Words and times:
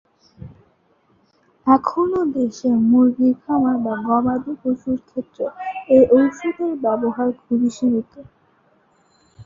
এখনও 1.67 2.21
দেশে 2.35 2.69
মুরগির 2.89 3.35
খামার 3.43 3.77
বা 3.85 3.93
গবাদি 4.05 4.53
পশুর 4.61 4.97
ক্ষেত্রে 5.07 5.45
এ 5.89 5.99
ঔষধের 6.15 6.73
ব্যবহার 6.83 7.29
খুবই 7.41 7.69
সীমিত। 7.77 8.13